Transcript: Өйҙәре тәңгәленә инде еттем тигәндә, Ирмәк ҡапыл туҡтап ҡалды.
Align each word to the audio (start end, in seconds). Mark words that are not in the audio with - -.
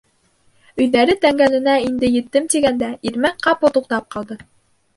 Өйҙәре 0.79 1.15
тәңгәленә 1.25 1.75
инде 1.89 2.11
еттем 2.15 2.49
тигәндә, 2.55 2.91
Ирмәк 3.11 3.41
ҡапыл 3.47 3.77
туҡтап 3.79 4.13
ҡалды. 4.17 4.43